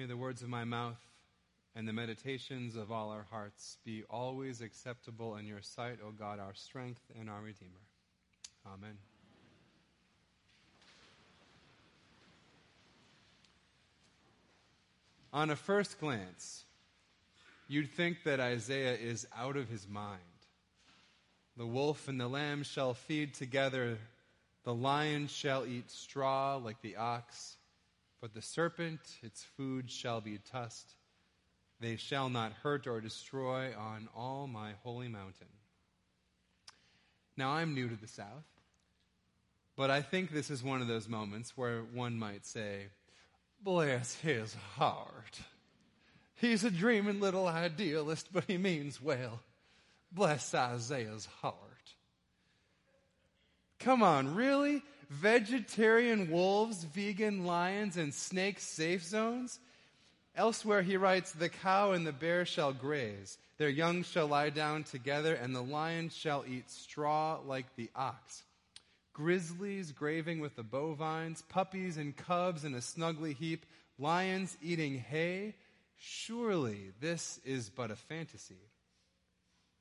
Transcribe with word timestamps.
May 0.00 0.06
the 0.06 0.16
words 0.16 0.40
of 0.40 0.48
my 0.48 0.64
mouth 0.64 0.96
and 1.76 1.86
the 1.86 1.92
meditations 1.92 2.74
of 2.74 2.90
all 2.90 3.10
our 3.10 3.26
hearts 3.30 3.76
be 3.84 4.02
always 4.08 4.62
acceptable 4.62 5.36
in 5.36 5.44
your 5.46 5.60
sight, 5.60 5.98
O 6.02 6.10
God, 6.10 6.38
our 6.38 6.54
strength 6.54 7.02
and 7.20 7.28
our 7.28 7.42
Redeemer. 7.42 7.82
Amen. 8.66 8.96
On 15.34 15.50
a 15.50 15.56
first 15.56 16.00
glance, 16.00 16.64
you'd 17.68 17.92
think 17.92 18.22
that 18.24 18.40
Isaiah 18.40 18.96
is 18.96 19.26
out 19.36 19.58
of 19.58 19.68
his 19.68 19.86
mind. 19.86 20.22
The 21.58 21.66
wolf 21.66 22.08
and 22.08 22.18
the 22.18 22.26
lamb 22.26 22.62
shall 22.62 22.94
feed 22.94 23.34
together, 23.34 23.98
the 24.64 24.72
lion 24.72 25.26
shall 25.26 25.66
eat 25.66 25.90
straw 25.90 26.56
like 26.56 26.80
the 26.80 26.96
ox, 26.96 27.58
but 28.20 28.34
the 28.34 28.42
serpent, 28.42 29.00
its 29.22 29.42
food 29.42 29.90
shall 29.90 30.20
be 30.20 30.38
tusked. 30.38 30.94
They 31.80 31.96
shall 31.96 32.28
not 32.28 32.52
hurt 32.62 32.86
or 32.86 33.00
destroy 33.00 33.72
on 33.76 34.08
all 34.14 34.46
my 34.46 34.72
holy 34.82 35.08
mountain. 35.08 35.48
Now, 37.36 37.52
I'm 37.52 37.74
new 37.74 37.88
to 37.88 37.96
the 37.96 38.06
South, 38.06 38.44
but 39.76 39.90
I 39.90 40.02
think 40.02 40.30
this 40.30 40.50
is 40.50 40.62
one 40.62 40.82
of 40.82 40.88
those 40.88 41.08
moments 41.08 41.56
where 41.56 41.80
one 41.80 42.18
might 42.18 42.44
say, 42.44 42.88
Bless 43.62 44.14
his 44.20 44.54
heart. 44.76 45.40
He's 46.34 46.64
a 46.64 46.70
dreaming 46.70 47.20
little 47.20 47.46
idealist, 47.46 48.28
but 48.32 48.44
he 48.46 48.56
means 48.56 49.00
well. 49.00 49.40
Bless 50.12 50.54
Isaiah's 50.54 51.26
heart. 51.40 51.54
Come 53.78 54.02
on, 54.02 54.34
really? 54.34 54.82
Vegetarian 55.10 56.30
wolves, 56.30 56.84
vegan 56.84 57.44
lions, 57.44 57.96
and 57.96 58.14
snake 58.14 58.60
safe 58.60 59.02
zones? 59.02 59.58
Elsewhere, 60.36 60.82
he 60.82 60.96
writes, 60.96 61.32
The 61.32 61.48
cow 61.48 61.90
and 61.90 62.06
the 62.06 62.12
bear 62.12 62.44
shall 62.46 62.72
graze, 62.72 63.36
their 63.58 63.68
young 63.68 64.04
shall 64.04 64.28
lie 64.28 64.50
down 64.50 64.84
together, 64.84 65.34
and 65.34 65.54
the 65.54 65.62
lion 65.62 66.10
shall 66.10 66.44
eat 66.48 66.70
straw 66.70 67.40
like 67.44 67.74
the 67.74 67.90
ox. 67.96 68.44
Grizzlies 69.12 69.90
grazing 69.90 70.38
with 70.38 70.54
the 70.54 70.62
bovines, 70.62 71.42
puppies 71.42 71.96
and 71.96 72.16
cubs 72.16 72.64
in 72.64 72.74
a 72.74 72.78
snuggly 72.78 73.34
heap, 73.34 73.66
lions 73.98 74.56
eating 74.62 74.96
hay. 74.96 75.56
Surely 75.98 76.92
this 77.00 77.40
is 77.44 77.68
but 77.68 77.90
a 77.90 77.96
fantasy. 77.96 78.62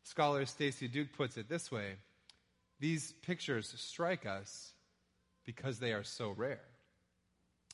Scholar 0.03 0.47
Stacy 0.47 0.87
Duke 0.87 1.13
puts 1.15 1.37
it 1.37 1.47
this 1.47 1.71
way 1.71 1.97
These 2.79 3.13
pictures 3.21 3.71
strike 3.77 4.25
us 4.25 4.73
because 5.49 5.79
they 5.79 5.93
are 5.93 6.03
so 6.03 6.29
rare. 6.29 6.61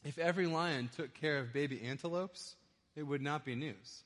If 0.05 0.17
every 0.17 0.47
lion 0.47 0.89
took 0.95 1.13
care 1.13 1.39
of 1.39 1.51
baby 1.51 1.81
antelopes, 1.81 2.55
it 2.95 3.03
would 3.03 3.21
not 3.21 3.43
be 3.43 3.53
news. 3.53 4.05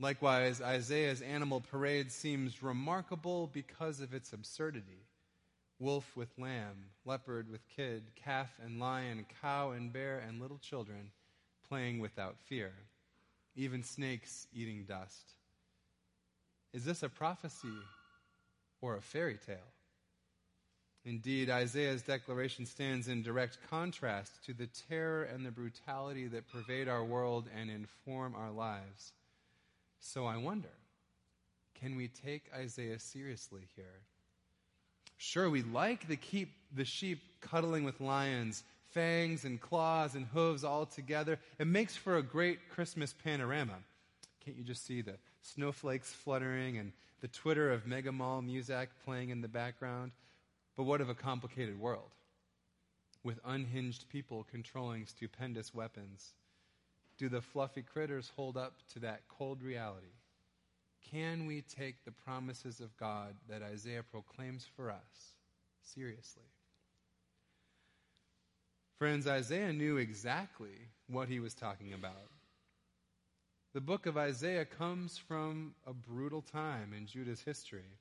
Likewise, 0.00 0.60
Isaiah's 0.60 1.22
animal 1.22 1.60
parade 1.60 2.10
seems 2.10 2.64
remarkable 2.64 3.48
because 3.52 4.00
of 4.00 4.12
its 4.12 4.32
absurdity. 4.32 5.06
Wolf 5.78 6.16
with 6.16 6.36
lamb, 6.36 6.86
leopard 7.04 7.48
with 7.48 7.60
kid, 7.68 8.02
calf 8.16 8.58
and 8.60 8.80
lion, 8.80 9.24
cow 9.40 9.70
and 9.70 9.92
bear, 9.92 10.18
and 10.26 10.40
little 10.40 10.58
children 10.58 11.12
playing 11.68 12.00
without 12.00 12.40
fear, 12.40 12.72
even 13.54 13.84
snakes 13.84 14.48
eating 14.52 14.82
dust. 14.82 15.34
Is 16.72 16.84
this 16.84 17.04
a 17.04 17.08
prophecy 17.08 17.68
or 18.80 18.96
a 18.96 19.00
fairy 19.00 19.38
tale? 19.46 19.58
Indeed, 21.04 21.48
Isaiah's 21.48 22.02
declaration 22.02 22.66
stands 22.66 23.08
in 23.08 23.22
direct 23.22 23.58
contrast 23.70 24.44
to 24.44 24.52
the 24.52 24.68
terror 24.88 25.22
and 25.24 25.44
the 25.46 25.50
brutality 25.50 26.26
that 26.28 26.50
pervade 26.52 26.88
our 26.88 27.02
world 27.02 27.48
and 27.58 27.70
inform 27.70 28.34
our 28.34 28.50
lives. 28.50 29.12
So 30.00 30.26
I 30.26 30.36
wonder 30.36 30.68
can 31.80 31.96
we 31.96 32.08
take 32.08 32.44
Isaiah 32.54 32.98
seriously 32.98 33.62
here? 33.74 34.00
Sure, 35.16 35.48
we 35.48 35.62
like 35.62 36.08
the 36.08 36.16
keep 36.16 36.50
the 36.74 36.84
sheep 36.84 37.20
cuddling 37.40 37.84
with 37.84 38.00
lions, 38.00 38.62
fangs 38.90 39.44
and 39.44 39.60
claws 39.60 40.14
and 40.14 40.26
hooves 40.26 40.64
all 40.64 40.84
together. 40.84 41.38
It 41.58 41.66
makes 41.66 41.96
for 41.96 42.18
a 42.18 42.22
great 42.22 42.68
Christmas 42.70 43.14
panorama. 43.24 43.76
Can't 44.44 44.58
you 44.58 44.64
just 44.64 44.84
see 44.84 45.00
the 45.00 45.16
snowflakes 45.42 46.12
fluttering 46.12 46.76
and 46.76 46.92
the 47.20 47.28
twitter 47.28 47.70
of 47.72 47.86
Mega 47.86 48.12
Mall 48.12 48.42
Muzak 48.42 48.88
playing 49.04 49.30
in 49.30 49.40
the 49.40 49.48
background? 49.48 50.12
But 50.80 50.86
what 50.86 51.02
of 51.02 51.10
a 51.10 51.14
complicated 51.14 51.78
world? 51.78 52.08
With 53.22 53.38
unhinged 53.44 54.08
people 54.08 54.46
controlling 54.50 55.04
stupendous 55.04 55.74
weapons, 55.74 56.32
do 57.18 57.28
the 57.28 57.42
fluffy 57.42 57.82
critters 57.82 58.32
hold 58.34 58.56
up 58.56 58.76
to 58.94 59.00
that 59.00 59.28
cold 59.28 59.62
reality? 59.62 60.14
Can 61.10 61.44
we 61.44 61.60
take 61.60 62.02
the 62.06 62.12
promises 62.12 62.80
of 62.80 62.96
God 62.96 63.34
that 63.46 63.60
Isaiah 63.60 64.02
proclaims 64.02 64.66
for 64.74 64.90
us 64.90 65.34
seriously? 65.82 66.48
Friends, 68.98 69.26
Isaiah 69.26 69.74
knew 69.74 69.98
exactly 69.98 70.88
what 71.08 71.28
he 71.28 71.40
was 71.40 71.52
talking 71.52 71.92
about. 71.92 72.30
The 73.74 73.82
book 73.82 74.06
of 74.06 74.16
Isaiah 74.16 74.64
comes 74.64 75.18
from 75.18 75.74
a 75.86 75.92
brutal 75.92 76.40
time 76.40 76.94
in 76.96 77.06
Judah's 77.06 77.42
history. 77.42 77.98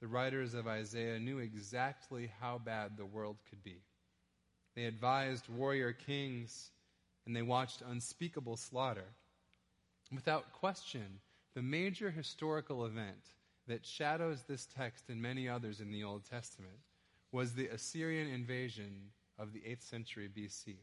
The 0.00 0.08
writers 0.08 0.54
of 0.54 0.66
Isaiah 0.66 1.18
knew 1.18 1.38
exactly 1.38 2.30
how 2.40 2.58
bad 2.58 2.96
the 2.96 3.04
world 3.04 3.36
could 3.48 3.62
be. 3.62 3.82
They 4.74 4.84
advised 4.84 5.48
warrior 5.48 5.92
kings 5.92 6.70
and 7.26 7.36
they 7.36 7.42
watched 7.42 7.82
unspeakable 7.82 8.56
slaughter. 8.56 9.04
Without 10.12 10.52
question, 10.52 11.20
the 11.54 11.62
major 11.62 12.10
historical 12.10 12.86
event 12.86 13.34
that 13.66 13.84
shadows 13.84 14.42
this 14.42 14.66
text 14.66 15.08
and 15.08 15.20
many 15.20 15.48
others 15.48 15.80
in 15.80 15.92
the 15.92 16.02
Old 16.02 16.24
Testament 16.24 16.78
was 17.30 17.52
the 17.52 17.68
Assyrian 17.68 18.28
invasion 18.28 19.10
of 19.38 19.52
the 19.52 19.60
8th 19.60 19.82
century 19.82 20.28
BC. 20.28 20.76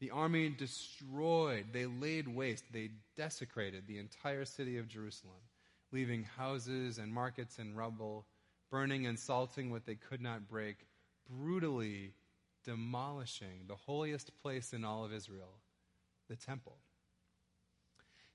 The 0.00 0.10
army 0.10 0.48
destroyed, 0.48 1.66
they 1.72 1.86
laid 1.86 2.26
waste, 2.26 2.64
they 2.72 2.90
desecrated 3.16 3.86
the 3.86 3.98
entire 3.98 4.44
city 4.44 4.78
of 4.78 4.88
Jerusalem, 4.88 5.40
leaving 5.92 6.24
houses 6.36 6.98
and 6.98 7.12
markets 7.12 7.58
in 7.58 7.76
rubble, 7.76 8.26
burning 8.70 9.06
and 9.06 9.18
salting 9.18 9.70
what 9.70 9.84
they 9.84 9.94
could 9.94 10.20
not 10.20 10.48
break, 10.48 10.76
brutally 11.28 12.12
demolishing 12.64 13.64
the 13.66 13.76
holiest 13.76 14.30
place 14.42 14.72
in 14.72 14.84
all 14.84 15.04
of 15.04 15.12
Israel, 15.12 15.58
the 16.28 16.36
temple. 16.36 16.78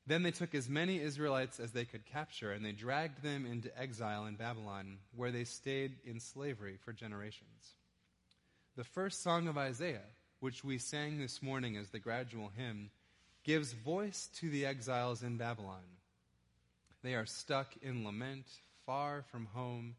Then 0.05 0.23
they 0.23 0.31
took 0.31 0.55
as 0.55 0.69
many 0.69 1.01
Israelites 1.01 1.59
as 1.59 1.73
they 1.73 1.83
could 1.83 2.05
capture, 2.05 2.53
and 2.53 2.63
they 2.63 2.71
dragged 2.71 3.21
them 3.23 3.45
into 3.45 3.77
exile 3.77 4.25
in 4.25 4.35
Babylon, 4.35 4.99
where 5.13 5.31
they 5.31 5.43
stayed 5.43 5.97
in 6.05 6.21
slavery 6.21 6.77
for 6.85 6.93
generations. 6.93 7.75
The 8.77 8.85
first 8.85 9.21
song 9.21 9.47
of 9.49 9.57
Isaiah, 9.57 10.05
which 10.39 10.63
we 10.63 10.77
sang 10.77 11.19
this 11.19 11.41
morning 11.41 11.75
as 11.75 11.89
the 11.89 11.99
gradual 11.99 12.51
hymn, 12.55 12.89
gives 13.43 13.73
voice 13.73 14.29
to 14.35 14.49
the 14.49 14.65
exiles 14.65 15.23
in 15.23 15.35
Babylon. 15.37 15.83
They 17.03 17.15
are 17.15 17.25
stuck 17.25 17.75
in 17.81 18.03
lament, 18.03 18.47
far 18.85 19.23
from 19.31 19.47
home, 19.53 19.95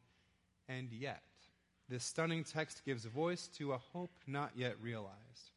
and 0.69 0.93
yet, 0.93 1.23
this 1.89 2.05
stunning 2.05 2.45
text 2.45 2.85
gives 2.85 3.05
voice 3.05 3.49
to 3.57 3.73
a 3.73 3.79
hope 3.79 4.13
not 4.27 4.53
yet 4.57 4.77
realized. 4.83 5.53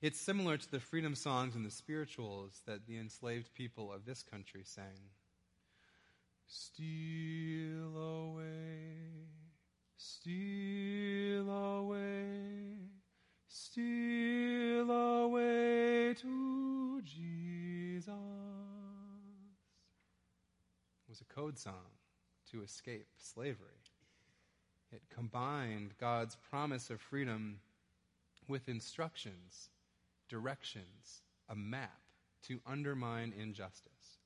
It's 0.00 0.20
similar 0.20 0.58
to 0.58 0.70
the 0.70 0.80
freedom 0.80 1.14
songs 1.14 1.54
and 1.54 1.64
the 1.64 1.70
spirituals 1.70 2.60
that 2.66 2.86
the 2.86 2.98
enslaved 2.98 3.54
people 3.54 3.90
of 3.92 4.04
this 4.04 4.22
country 4.22 4.62
sang. 4.62 5.10
Steal 6.46 7.96
away, 7.96 9.28
steal 9.96 11.48
away, 11.48 12.76
steal 13.48 14.90
away 14.90 16.14
to 16.20 17.00
Jesus. 17.02 18.12
Was 21.14 21.20
a 21.20 21.32
code 21.32 21.56
song 21.60 21.92
to 22.50 22.64
escape 22.64 23.06
slavery. 23.18 23.84
It 24.90 25.02
combined 25.14 25.92
God's 26.00 26.36
promise 26.50 26.90
of 26.90 27.00
freedom 27.00 27.60
with 28.48 28.68
instructions, 28.68 29.68
directions, 30.28 31.22
a 31.48 31.54
map 31.54 32.00
to 32.48 32.58
undermine 32.66 33.32
injustice. 33.40 34.18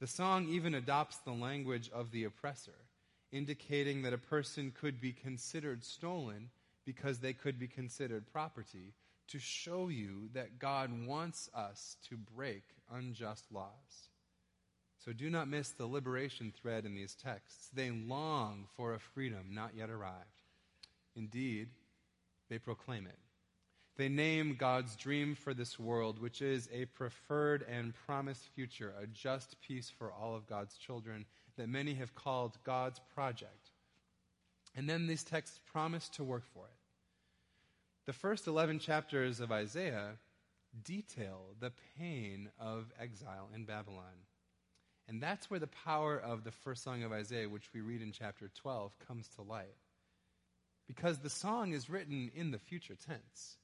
The 0.00 0.06
song 0.06 0.46
even 0.50 0.74
adopts 0.74 1.16
the 1.16 1.32
language 1.32 1.88
of 1.94 2.10
the 2.10 2.24
oppressor, 2.24 2.76
indicating 3.32 4.02
that 4.02 4.12
a 4.12 4.18
person 4.18 4.70
could 4.78 5.00
be 5.00 5.12
considered 5.12 5.82
stolen 5.82 6.50
because 6.84 7.20
they 7.20 7.32
could 7.32 7.58
be 7.58 7.68
considered 7.68 8.30
property, 8.30 8.92
to 9.28 9.38
show 9.38 9.88
you 9.88 10.28
that 10.34 10.58
God 10.58 11.06
wants 11.06 11.48
us 11.54 11.96
to 12.10 12.18
break 12.18 12.64
unjust 12.92 13.50
laws. 13.50 14.10
So 15.04 15.12
do 15.12 15.30
not 15.30 15.48
miss 15.48 15.70
the 15.70 15.86
liberation 15.86 16.52
thread 16.60 16.84
in 16.84 16.94
these 16.94 17.14
texts. 17.14 17.70
They 17.72 17.90
long 17.90 18.66
for 18.76 18.94
a 18.94 18.98
freedom 18.98 19.46
not 19.50 19.76
yet 19.76 19.90
arrived. 19.90 20.42
Indeed, 21.14 21.68
they 22.48 22.58
proclaim 22.58 23.06
it. 23.06 23.18
They 23.96 24.08
name 24.08 24.56
God's 24.58 24.94
dream 24.94 25.34
for 25.34 25.54
this 25.54 25.78
world, 25.78 26.20
which 26.20 26.40
is 26.40 26.68
a 26.72 26.84
preferred 26.84 27.64
and 27.68 27.92
promised 28.06 28.44
future, 28.54 28.94
a 29.00 29.06
just 29.08 29.60
peace 29.60 29.90
for 29.90 30.12
all 30.12 30.36
of 30.36 30.46
God's 30.46 30.76
children, 30.76 31.26
that 31.56 31.68
many 31.68 31.94
have 31.94 32.14
called 32.14 32.56
God's 32.62 33.00
project. 33.12 33.70
And 34.76 34.88
then 34.88 35.08
these 35.08 35.24
texts 35.24 35.58
promise 35.72 36.08
to 36.10 36.22
work 36.22 36.44
for 36.54 36.66
it. 36.66 36.78
The 38.06 38.12
first 38.12 38.46
11 38.46 38.78
chapters 38.78 39.40
of 39.40 39.50
Isaiah 39.50 40.12
detail 40.84 41.40
the 41.58 41.72
pain 41.98 42.50
of 42.60 42.92
exile 43.00 43.48
in 43.54 43.64
Babylon. 43.64 44.04
And 45.08 45.22
that's 45.22 45.50
where 45.50 45.60
the 45.60 45.66
power 45.84 46.18
of 46.18 46.44
the 46.44 46.50
first 46.50 46.84
song 46.84 47.02
of 47.02 47.12
Isaiah, 47.12 47.48
which 47.48 47.72
we 47.72 47.80
read 47.80 48.02
in 48.02 48.12
chapter 48.12 48.50
12, 48.60 48.92
comes 49.06 49.26
to 49.36 49.42
light. 49.42 49.74
Because 50.86 51.18
the 51.18 51.30
song 51.30 51.72
is 51.72 51.88
written 51.88 52.30
in 52.34 52.50
the 52.50 52.58
future 52.58 52.96
tense. 53.06 53.56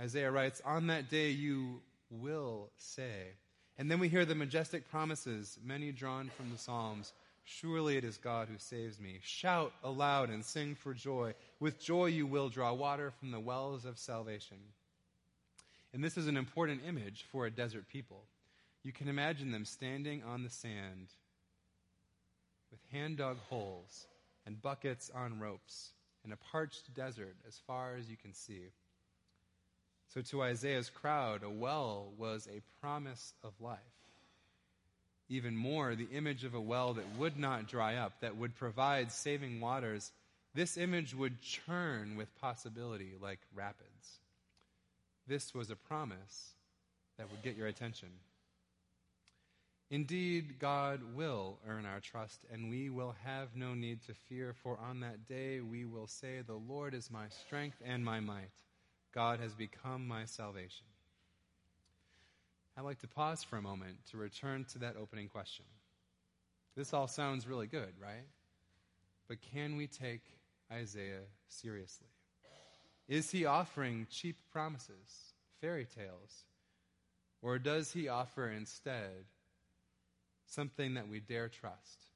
Isaiah 0.00 0.30
writes, 0.30 0.62
On 0.64 0.86
that 0.86 1.10
day 1.10 1.30
you 1.30 1.82
will 2.10 2.70
say. 2.78 3.34
And 3.78 3.90
then 3.90 4.00
we 4.00 4.08
hear 4.08 4.24
the 4.24 4.34
majestic 4.34 4.90
promises, 4.90 5.58
many 5.62 5.92
drawn 5.92 6.30
from 6.36 6.50
the 6.50 6.58
Psalms. 6.58 7.12
Surely 7.44 7.96
it 7.96 8.04
is 8.04 8.16
God 8.18 8.48
who 8.48 8.58
saves 8.58 9.00
me. 9.00 9.18
Shout 9.22 9.72
aloud 9.82 10.30
and 10.30 10.44
sing 10.44 10.74
for 10.74 10.94
joy. 10.94 11.34
With 11.60 11.80
joy 11.80 12.06
you 12.06 12.26
will 12.26 12.48
draw 12.48 12.72
water 12.72 13.12
from 13.18 13.30
the 13.30 13.40
wells 13.40 13.84
of 13.84 13.98
salvation. 13.98 14.58
And 15.92 16.02
this 16.02 16.16
is 16.16 16.28
an 16.28 16.36
important 16.36 16.82
image 16.86 17.26
for 17.30 17.44
a 17.44 17.50
desert 17.50 17.88
people. 17.88 18.24
You 18.82 18.92
can 18.92 19.08
imagine 19.08 19.52
them 19.52 19.64
standing 19.64 20.22
on 20.24 20.42
the 20.42 20.50
sand 20.50 21.08
with 22.70 22.80
hand 22.90 23.18
dug 23.18 23.38
holes 23.48 24.06
and 24.44 24.60
buckets 24.60 25.10
on 25.14 25.38
ropes 25.38 25.92
in 26.24 26.32
a 26.32 26.36
parched 26.36 26.92
desert 26.94 27.36
as 27.46 27.60
far 27.66 27.94
as 27.96 28.10
you 28.10 28.16
can 28.16 28.34
see. 28.34 28.70
So, 30.12 30.20
to 30.22 30.42
Isaiah's 30.42 30.90
crowd, 30.90 31.42
a 31.42 31.50
well 31.50 32.12
was 32.18 32.46
a 32.48 32.60
promise 32.80 33.32
of 33.42 33.52
life. 33.60 33.78
Even 35.28 35.56
more, 35.56 35.94
the 35.94 36.08
image 36.12 36.44
of 36.44 36.54
a 36.54 36.60
well 36.60 36.94
that 36.94 37.16
would 37.16 37.38
not 37.38 37.68
dry 37.68 37.96
up, 37.96 38.20
that 38.20 38.36
would 38.36 38.54
provide 38.54 39.10
saving 39.10 39.60
waters, 39.60 40.12
this 40.54 40.76
image 40.76 41.14
would 41.14 41.40
churn 41.40 42.16
with 42.16 42.38
possibility 42.40 43.12
like 43.20 43.38
rapids. 43.54 44.18
This 45.26 45.54
was 45.54 45.70
a 45.70 45.76
promise 45.76 46.52
that 47.16 47.30
would 47.30 47.42
get 47.42 47.56
your 47.56 47.68
attention. 47.68 48.08
Indeed, 49.92 50.58
God 50.58 51.02
will 51.14 51.58
earn 51.68 51.84
our 51.84 52.00
trust, 52.00 52.46
and 52.50 52.70
we 52.70 52.88
will 52.88 53.14
have 53.24 53.54
no 53.54 53.74
need 53.74 54.00
to 54.06 54.14
fear, 54.14 54.54
for 54.62 54.78
on 54.78 55.00
that 55.00 55.26
day 55.26 55.60
we 55.60 55.84
will 55.84 56.06
say, 56.06 56.40
The 56.40 56.54
Lord 56.54 56.94
is 56.94 57.10
my 57.10 57.28
strength 57.28 57.76
and 57.84 58.02
my 58.02 58.18
might. 58.18 58.54
God 59.14 59.38
has 59.40 59.52
become 59.52 60.08
my 60.08 60.24
salvation. 60.24 60.86
I'd 62.74 62.86
like 62.86 63.00
to 63.00 63.06
pause 63.06 63.44
for 63.44 63.58
a 63.58 63.62
moment 63.62 63.98
to 64.12 64.16
return 64.16 64.64
to 64.72 64.78
that 64.78 64.96
opening 64.96 65.28
question. 65.28 65.66
This 66.74 66.94
all 66.94 67.06
sounds 67.06 67.46
really 67.46 67.66
good, 67.66 67.92
right? 68.00 68.24
But 69.28 69.42
can 69.52 69.76
we 69.76 69.88
take 69.88 70.22
Isaiah 70.72 71.26
seriously? 71.48 72.08
Is 73.08 73.30
he 73.30 73.44
offering 73.44 74.06
cheap 74.10 74.36
promises, 74.52 75.34
fairy 75.60 75.84
tales? 75.84 76.46
Or 77.42 77.58
does 77.58 77.92
he 77.92 78.08
offer 78.08 78.48
instead 78.48 79.26
something 80.52 80.94
that 80.94 81.08
we 81.08 81.20
dare 81.20 81.48
trust, 81.48 82.06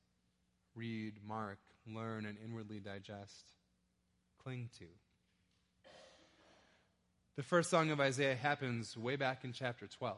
read, 0.74 1.14
mark, 1.26 1.58
learn, 1.86 2.26
and 2.26 2.36
inwardly 2.44 2.80
digest, 2.80 3.52
cling 4.42 4.68
to? 4.78 4.84
The 7.36 7.42
first 7.42 7.68
song 7.68 7.90
of 7.90 8.00
Isaiah 8.00 8.34
happens 8.34 8.96
way 8.96 9.16
back 9.16 9.44
in 9.44 9.52
chapter 9.52 9.86
12, 9.86 10.16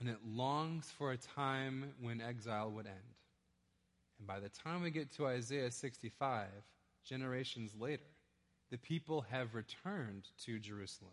and 0.00 0.08
it 0.08 0.18
longs 0.24 0.90
for 0.96 1.10
a 1.10 1.16
time 1.16 1.92
when 2.00 2.20
exile 2.20 2.70
would 2.70 2.86
end. 2.86 2.96
And 4.18 4.26
by 4.26 4.38
the 4.38 4.48
time 4.48 4.82
we 4.82 4.90
get 4.90 5.12
to 5.16 5.26
Isaiah 5.26 5.70
65, 5.70 6.46
generations 7.04 7.72
later, 7.78 8.04
the 8.70 8.78
people 8.78 9.26
have 9.30 9.54
returned 9.54 10.28
to 10.44 10.58
Jerusalem. 10.58 11.12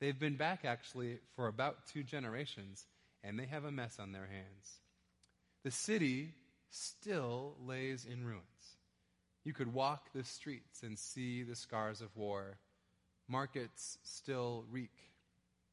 They've 0.00 0.18
been 0.18 0.36
back 0.36 0.64
actually 0.64 1.18
for 1.36 1.46
about 1.46 1.86
two 1.92 2.02
generations, 2.02 2.86
and 3.22 3.38
they 3.38 3.46
have 3.46 3.64
a 3.64 3.72
mess 3.72 3.98
on 3.98 4.12
their 4.12 4.26
hands. 4.26 4.80
The 5.64 5.70
city 5.70 6.34
still 6.70 7.56
lays 7.66 8.04
in 8.04 8.24
ruins. 8.24 8.42
You 9.44 9.52
could 9.52 9.74
walk 9.74 10.12
the 10.14 10.24
streets 10.24 10.82
and 10.82 10.98
see 10.98 11.42
the 11.42 11.56
scars 11.56 12.00
of 12.00 12.16
war 12.16 12.58
Markets 13.28 13.98
still 14.02 14.64
reek. 14.70 14.92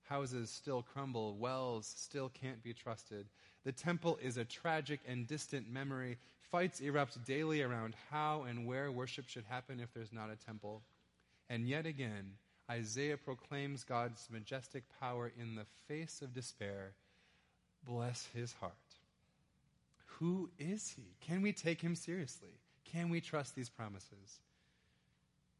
Houses 0.03 0.49
still 0.49 0.81
crumble. 0.81 1.35
Wells 1.37 1.93
still 1.97 2.29
can't 2.29 2.63
be 2.63 2.73
trusted. 2.73 3.27
The 3.65 3.71
temple 3.71 4.17
is 4.21 4.37
a 4.37 4.45
tragic 4.45 5.01
and 5.07 5.27
distant 5.27 5.69
memory. 5.69 6.17
Fights 6.49 6.79
erupt 6.79 7.23
daily 7.25 7.61
around 7.61 7.95
how 8.09 8.43
and 8.43 8.65
where 8.65 8.91
worship 8.91 9.27
should 9.27 9.45
happen 9.45 9.79
if 9.79 9.93
there's 9.93 10.13
not 10.13 10.31
a 10.31 10.45
temple. 10.45 10.81
And 11.49 11.67
yet 11.67 11.85
again, 11.85 12.33
Isaiah 12.69 13.17
proclaims 13.17 13.83
God's 13.83 14.27
majestic 14.31 14.83
power 14.99 15.31
in 15.37 15.55
the 15.55 15.65
face 15.87 16.21
of 16.21 16.33
despair. 16.33 16.93
Bless 17.85 18.29
his 18.33 18.53
heart. 18.53 18.73
Who 20.21 20.51
is 20.59 20.87
he? 20.87 21.15
Can 21.19 21.41
we 21.41 21.51
take 21.51 21.81
him 21.81 21.95
seriously? 21.95 22.53
Can 22.85 23.09
we 23.09 23.21
trust 23.21 23.55
these 23.55 23.69
promises? 23.69 24.39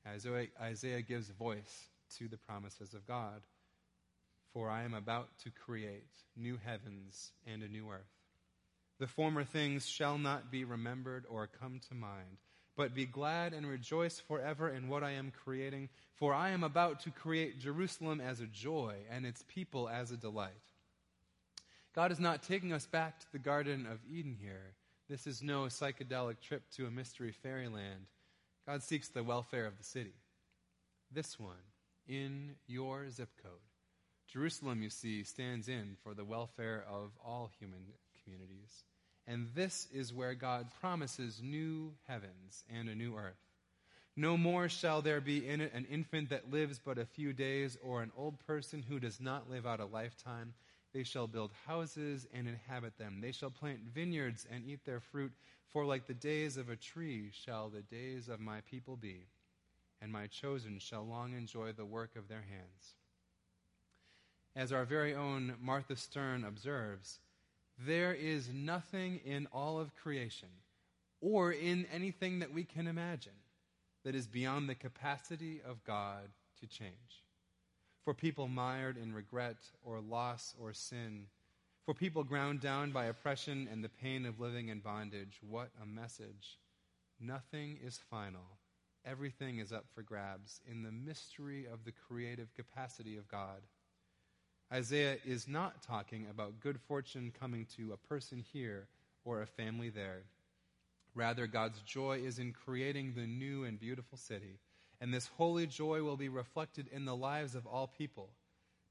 Isaiah, 0.07 0.47
Isaiah 0.61 1.01
gives 1.01 1.29
voice 1.29 1.89
to 2.17 2.27
the 2.27 2.37
promises 2.37 2.93
of 2.93 3.07
God. 3.07 3.41
For 4.53 4.69
I 4.69 4.83
am 4.83 4.93
about 4.93 5.29
to 5.45 5.49
create 5.49 6.11
new 6.37 6.59
heavens 6.63 7.31
and 7.51 7.63
a 7.63 7.67
new 7.67 7.89
earth. 7.89 8.05
The 8.99 9.07
former 9.07 9.43
things 9.43 9.89
shall 9.89 10.19
not 10.19 10.51
be 10.51 10.63
remembered 10.63 11.25
or 11.27 11.47
come 11.47 11.79
to 11.89 11.95
mind, 11.95 12.37
but 12.77 12.93
be 12.93 13.07
glad 13.07 13.53
and 13.53 13.65
rejoice 13.65 14.19
forever 14.19 14.69
in 14.69 14.89
what 14.89 15.03
I 15.03 15.11
am 15.11 15.31
creating, 15.43 15.89
for 16.13 16.35
I 16.35 16.51
am 16.51 16.63
about 16.63 16.99
to 17.01 17.09
create 17.09 17.59
Jerusalem 17.59 18.21
as 18.21 18.39
a 18.39 18.45
joy 18.45 18.97
and 19.09 19.25
its 19.25 19.43
people 19.47 19.89
as 19.89 20.11
a 20.11 20.17
delight. 20.17 20.51
God 21.93 22.11
is 22.11 22.19
not 22.19 22.43
taking 22.43 22.71
us 22.71 22.85
back 22.85 23.19
to 23.19 23.31
the 23.33 23.39
Garden 23.39 23.85
of 23.85 23.99
Eden 24.09 24.37
here. 24.39 24.75
This 25.09 25.27
is 25.27 25.43
no 25.43 25.63
psychedelic 25.63 26.39
trip 26.39 26.63
to 26.77 26.85
a 26.85 26.91
mystery 26.91 27.33
fairyland. 27.43 28.05
God 28.65 28.81
seeks 28.81 29.09
the 29.09 29.23
welfare 29.23 29.65
of 29.65 29.77
the 29.77 29.83
city. 29.83 30.13
This 31.11 31.37
one, 31.37 31.57
in 32.07 32.51
your 32.65 33.09
zip 33.09 33.29
code. 33.43 33.51
Jerusalem, 34.31 34.81
you 34.81 34.89
see, 34.89 35.25
stands 35.25 35.67
in 35.67 35.97
for 36.01 36.13
the 36.13 36.23
welfare 36.23 36.85
of 36.89 37.11
all 37.25 37.51
human 37.59 37.81
communities. 38.23 38.85
And 39.27 39.49
this 39.53 39.87
is 39.93 40.13
where 40.13 40.33
God 40.33 40.67
promises 40.79 41.41
new 41.43 41.91
heavens 42.07 42.63
and 42.73 42.87
a 42.87 42.95
new 42.95 43.17
earth. 43.17 43.35
No 44.15 44.37
more 44.37 44.69
shall 44.69 45.01
there 45.01 45.19
be 45.19 45.45
in 45.45 45.59
it 45.59 45.73
an 45.73 45.85
infant 45.91 46.29
that 46.29 46.51
lives 46.51 46.79
but 46.83 46.97
a 46.97 47.05
few 47.05 47.33
days, 47.33 47.77
or 47.83 48.01
an 48.01 48.11
old 48.17 48.39
person 48.47 48.83
who 48.87 48.99
does 48.99 49.19
not 49.19 49.49
live 49.49 49.67
out 49.67 49.81
a 49.81 49.85
lifetime. 49.85 50.53
They 50.93 51.03
shall 51.03 51.27
build 51.27 51.51
houses 51.65 52.27
and 52.33 52.47
inhabit 52.47 52.97
them. 52.97 53.19
They 53.21 53.31
shall 53.31 53.49
plant 53.49 53.79
vineyards 53.93 54.45
and 54.51 54.65
eat 54.65 54.85
their 54.85 54.99
fruit. 54.99 55.31
For 55.67 55.85
like 55.85 56.05
the 56.05 56.13
days 56.13 56.57
of 56.57 56.69
a 56.69 56.75
tree 56.75 57.31
shall 57.31 57.69
the 57.69 57.81
days 57.81 58.27
of 58.27 58.41
my 58.41 58.59
people 58.69 58.97
be, 58.97 59.27
and 60.01 60.11
my 60.11 60.27
chosen 60.27 60.79
shall 60.79 61.05
long 61.05 61.33
enjoy 61.33 61.71
the 61.71 61.85
work 61.85 62.17
of 62.17 62.27
their 62.27 62.41
hands. 62.41 62.95
As 64.53 64.73
our 64.73 64.83
very 64.83 65.15
own 65.15 65.55
Martha 65.61 65.95
Sterne 65.95 66.43
observes, 66.43 67.19
there 67.79 68.13
is 68.13 68.49
nothing 68.53 69.21
in 69.23 69.47
all 69.53 69.79
of 69.79 69.95
creation, 69.95 70.49
or 71.21 71.53
in 71.53 71.85
anything 71.93 72.39
that 72.39 72.53
we 72.53 72.65
can 72.65 72.85
imagine, 72.85 73.31
that 74.03 74.13
is 74.13 74.27
beyond 74.27 74.67
the 74.67 74.75
capacity 74.75 75.61
of 75.65 75.83
God 75.85 76.31
to 76.59 76.67
change. 76.67 77.23
For 78.03 78.13
people 78.13 78.47
mired 78.47 78.97
in 78.97 79.13
regret 79.13 79.57
or 79.83 79.99
loss 79.99 80.55
or 80.59 80.73
sin, 80.73 81.27
for 81.85 81.93
people 81.93 82.23
ground 82.23 82.59
down 82.59 82.91
by 82.91 83.05
oppression 83.05 83.67
and 83.71 83.83
the 83.83 83.89
pain 83.89 84.25
of 84.25 84.39
living 84.39 84.69
in 84.69 84.79
bondage, 84.79 85.39
what 85.47 85.69
a 85.81 85.85
message. 85.85 86.57
Nothing 87.19 87.77
is 87.85 87.99
final. 88.09 88.57
Everything 89.05 89.59
is 89.59 89.71
up 89.71 89.85
for 89.93 90.01
grabs 90.01 90.61
in 90.69 90.83
the 90.83 90.91
mystery 90.91 91.65
of 91.71 91.83
the 91.85 91.91
creative 91.91 92.53
capacity 92.55 93.17
of 93.17 93.27
God. 93.27 93.61
Isaiah 94.71 95.17
is 95.25 95.47
not 95.47 95.83
talking 95.83 96.27
about 96.29 96.59
good 96.59 96.79
fortune 96.79 97.33
coming 97.37 97.65
to 97.77 97.93
a 97.93 98.07
person 98.07 98.43
here 98.53 98.87
or 99.25 99.41
a 99.41 99.47
family 99.47 99.89
there. 99.89 100.23
Rather, 101.13 101.45
God's 101.45 101.81
joy 101.81 102.21
is 102.23 102.39
in 102.39 102.53
creating 102.53 103.13
the 103.13 103.27
new 103.27 103.65
and 103.65 103.79
beautiful 103.79 104.17
city. 104.17 104.59
And 105.01 105.13
this 105.13 105.29
holy 105.37 105.67
joy 105.67 106.03
will 106.03 106.15
be 106.15 106.29
reflected 106.29 106.87
in 106.91 107.05
the 107.05 107.15
lives 107.15 107.55
of 107.55 107.65
all 107.65 107.87
people. 107.87 108.29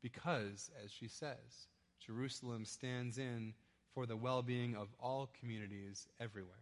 Because, 0.02 0.70
as 0.84 0.90
she 0.90 1.08
says, 1.08 1.68
Jerusalem 2.04 2.64
stands 2.64 3.16
in 3.16 3.54
for 3.94 4.04
the 4.06 4.16
well 4.16 4.42
being 4.42 4.76
of 4.76 4.88
all 5.00 5.30
communities 5.40 6.08
everywhere. 6.20 6.56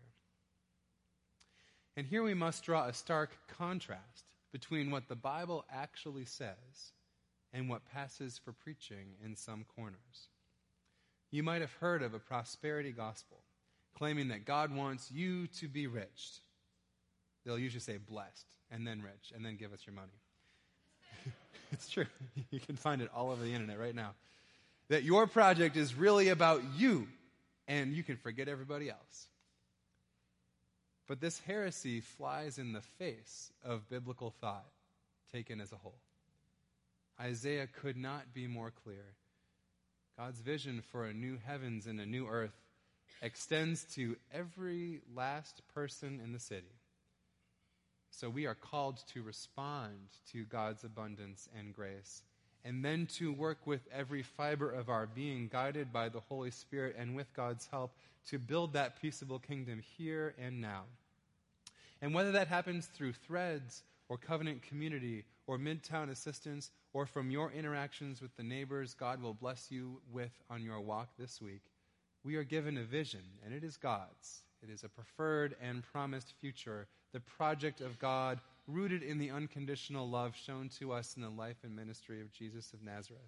And 1.97 2.07
here 2.07 2.23
we 2.23 2.35
must 2.35 2.63
draw 2.63 2.87
a 2.87 2.93
stark 2.93 3.31
contrast 3.49 4.25
between 4.53 4.91
what 4.91 5.09
the 5.09 5.17
Bible 5.17 5.65
actually 5.73 6.27
says 6.27 6.93
and 7.53 7.69
what 7.69 7.91
passes 7.93 8.39
for 8.39 8.53
preaching 8.53 9.15
in 9.25 9.35
some 9.35 9.65
corners. 9.75 10.29
You 11.31 11.43
might 11.43 11.61
have 11.61 11.73
heard 11.73 12.03
of 12.03 12.15
a 12.15 12.19
prosperity 12.19 12.93
gospel 12.93 13.39
claiming 13.97 14.29
that 14.29 14.45
God 14.45 14.73
wants 14.73 15.11
you 15.11 15.49
to 15.49 15.67
be 15.67 15.87
rich. 15.89 16.41
They'll 17.45 17.59
usually 17.59 17.81
say 17.81 17.97
blessed, 17.97 18.47
and 18.71 18.87
then 18.87 19.03
rich, 19.03 19.33
and 19.35 19.45
then 19.45 19.57
give 19.57 19.73
us 19.73 19.81
your 19.87 19.95
money. 19.95 20.13
it's 21.73 21.89
true. 21.89 22.07
You 22.51 22.61
can 22.61 22.77
find 22.77 23.03
it 23.03 23.11
all 23.15 23.31
over 23.31 23.43
the 23.43 23.53
internet 23.53 23.79
right 23.79 23.95
now. 23.95 24.15
That 24.89 25.03
your 25.03 25.27
project 25.27 25.77
is 25.77 25.95
really 25.95 26.29
about 26.29 26.63
you, 26.77 27.07
and 27.67 27.93
you 27.93 28.03
can 28.03 28.17
forget 28.17 28.49
everybody 28.49 28.89
else. 28.89 29.27
But 31.07 31.21
this 31.21 31.41
heresy 31.41 32.01
flies 32.01 32.59
in 32.59 32.73
the 32.73 32.83
face 32.99 33.51
of 33.65 33.89
biblical 33.89 34.35
thought 34.41 34.67
taken 35.33 35.61
as 35.61 35.73
a 35.73 35.77
whole. 35.77 35.99
Isaiah 37.21 37.67
could 37.67 37.97
not 37.97 38.33
be 38.33 38.47
more 38.47 38.71
clear. 38.85 39.05
God's 40.17 40.41
vision 40.41 40.83
for 40.93 41.07
a 41.07 41.15
new 41.15 41.39
heavens 41.45 41.87
and 41.87 42.01
a 42.01 42.07
new 42.07 42.27
earth 42.27 42.57
extends 43.23 43.85
to 43.95 44.17
every 44.33 45.01
last 45.15 45.63
person 45.75 46.21
in 46.23 46.33
the 46.33 46.39
city. 46.39 46.75
So 48.19 48.29
we 48.29 48.47
are 48.47 48.57
called 48.57 48.99
to 49.15 49.23
respond 49.23 49.95
to 50.33 50.43
God's 50.47 50.83
abundance 50.83 51.49
and 51.57 51.73
grace, 51.73 52.25
and 52.65 52.85
then 52.85 53.07
to 53.19 53.33
work 53.33 53.65
with 53.65 53.83
every 53.95 54.25
fiber 54.25 54.73
of 54.73 54.89
our 54.89 55.07
being, 55.07 55.47
guided 55.47 55.93
by 55.93 56.09
the 56.09 56.19
Holy 56.19 56.51
Spirit 56.51 56.97
and 56.99 57.15
with 57.15 57.33
God's 57.33 57.69
help, 57.71 57.93
to 58.31 58.41
build 58.41 58.73
that 58.73 59.01
peaceable 59.01 59.39
kingdom 59.39 59.81
here 59.97 60.35
and 60.37 60.61
now. 60.61 60.83
And 62.03 62.13
whether 62.13 62.33
that 62.33 62.49
happens 62.49 62.87
through 62.87 63.13
threads 63.13 63.85
or 64.09 64.19
covenant 64.19 64.63
community 64.63 65.25
or 65.47 65.57
midtown 65.57 66.11
assistance 66.11 66.73
or 66.93 67.07
from 67.07 67.31
your 67.31 67.53
interactions 67.53 68.21
with 68.21 68.37
the 68.37 68.43
neighbors 68.43 68.95
God 68.95 69.23
will 69.23 69.33
bless 69.33 69.71
you 69.71 70.01
with 70.11 70.33
on 70.51 70.65
your 70.65 70.81
walk 70.81 71.11
this 71.21 71.41
week, 71.41 71.63
we 72.25 72.35
are 72.35 72.43
given 72.43 72.79
a 72.79 72.83
vision, 72.83 73.23
and 73.45 73.55
it 73.55 73.63
is 73.63 73.77
God's. 73.77 74.43
It 74.63 74.71
is 74.71 74.85
a 74.85 74.89
preferred 74.89 75.57
and 75.63 75.83
promised 75.83 76.35
future, 76.41 76.89
the 77.13 77.21
project 77.21 77.81
of 77.81 77.99
God 77.99 78.41
rooted 78.67 79.03
in 79.03 79.19
the 79.19 79.31
unconditional 79.31 80.09
love 80.09 80.35
shown 80.37 80.69
to 80.81 80.93
us 80.93 81.15
in 81.17 81.23
the 81.23 81.31
life 81.31 81.59
and 81.63 81.75
ministry 81.75 82.21
of 82.21 82.33
Jesus 82.33 82.73
of 82.73 82.83
Nazareth. 82.83 83.23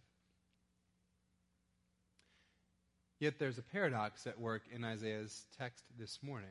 Yet 3.21 3.39
there's 3.39 3.59
a 3.59 3.63
paradox 3.63 4.27
at 4.27 4.41
work 4.41 4.63
in 4.73 4.85
Isaiah's 4.85 5.47
text 5.59 5.85
this 5.99 6.19
morning. 6.23 6.49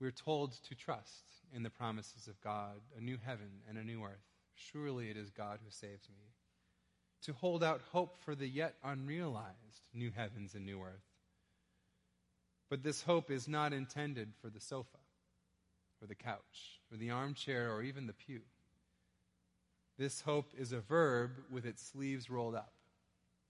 We're 0.00 0.12
told 0.12 0.52
to 0.68 0.74
trust 0.74 1.24
in 1.52 1.62
the 1.62 1.70
promises 1.70 2.26
of 2.28 2.40
God, 2.40 2.80
a 2.96 3.00
new 3.00 3.18
heaven 3.24 3.50
and 3.68 3.78
a 3.78 3.84
new 3.84 4.02
earth. 4.02 4.24
Surely 4.54 5.10
it 5.10 5.16
is 5.16 5.30
God 5.30 5.58
who 5.64 5.70
saves 5.70 6.08
me. 6.08 6.24
To 7.22 7.32
hold 7.32 7.64
out 7.64 7.80
hope 7.92 8.18
for 8.24 8.34
the 8.34 8.46
yet 8.46 8.74
unrealized 8.84 9.82
new 9.92 10.10
heavens 10.10 10.54
and 10.54 10.64
new 10.64 10.80
earth. 10.80 11.13
But 12.74 12.82
this 12.82 13.02
hope 13.02 13.30
is 13.30 13.46
not 13.46 13.72
intended 13.72 14.32
for 14.42 14.50
the 14.50 14.58
sofa, 14.58 14.98
or 16.02 16.08
the 16.08 16.16
couch, 16.16 16.80
or 16.90 16.96
the 16.96 17.12
armchair, 17.12 17.72
or 17.72 17.84
even 17.84 18.08
the 18.08 18.12
pew. 18.12 18.40
This 19.96 20.22
hope 20.22 20.50
is 20.58 20.72
a 20.72 20.80
verb 20.80 21.30
with 21.52 21.66
its 21.66 21.80
sleeves 21.80 22.28
rolled 22.28 22.56
up. 22.56 22.72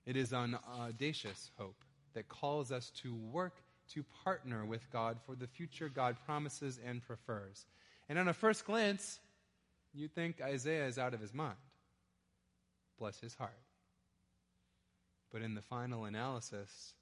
It 0.05 0.19
is 0.19 0.35
an 0.35 0.59
audacious 0.79 1.51
hope 1.57 1.83
that 2.13 2.29
calls 2.29 2.71
us 2.71 2.91
to 3.03 3.15
work 3.15 3.63
to 3.95 4.05
partner 4.25 4.67
with 4.67 4.93
God 4.93 5.17
for 5.25 5.35
the 5.35 5.47
future 5.47 5.89
God 5.89 6.19
promises 6.27 6.79
and 6.85 7.03
prefers. 7.03 7.65
And 8.11 8.19
on 8.19 8.29
a 8.29 8.35
first 8.35 8.67
glance, 8.67 9.21
you 9.95 10.07
think 10.07 10.43
Isaiah 10.43 10.87
is 10.87 10.99
out 10.99 11.15
of 11.15 11.21
his 11.23 11.33
mind. 11.33 11.57
Bless 12.99 13.19
his 13.21 13.35
heart. 13.35 13.59
But 15.33 15.41
in 15.41 15.55
the 15.55 15.63
final 15.63 16.05
analysis, 16.05 16.93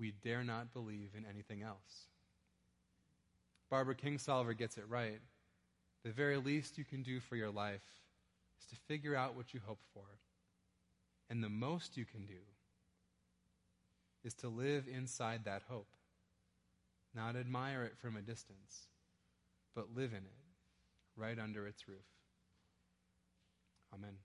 we 0.00 0.14
dare 0.24 0.42
not 0.42 0.72
believe 0.72 1.10
in 1.16 1.26
anything 1.30 1.62
else. 1.62 2.08
Barbara 3.70 3.94
Kingsolver 3.94 4.56
gets 4.56 4.78
it 4.78 4.84
right. 4.88 5.20
The 6.02 6.10
very 6.10 6.38
least 6.38 6.78
you 6.78 6.84
can 6.84 7.02
do 7.02 7.20
for 7.20 7.36
your 7.36 7.50
life 7.50 7.84
is 8.58 8.66
to 8.70 8.76
figure 8.88 9.14
out 9.14 9.36
what 9.36 9.52
you 9.52 9.60
hope 9.64 9.82
for. 9.92 10.06
And 11.28 11.44
the 11.44 11.50
most 11.50 11.96
you 11.96 12.06
can 12.06 12.24
do 12.24 12.40
is 14.24 14.34
to 14.34 14.48
live 14.48 14.86
inside 14.92 15.44
that 15.44 15.62
hope, 15.68 15.86
not 17.14 17.36
admire 17.36 17.84
it 17.84 17.96
from 17.98 18.16
a 18.16 18.22
distance, 18.22 18.88
but 19.74 19.94
live 19.94 20.10
in 20.12 20.18
it, 20.18 20.40
right 21.16 21.38
under 21.38 21.66
its 21.66 21.86
roof. 21.86 21.98
Amen. 23.94 24.16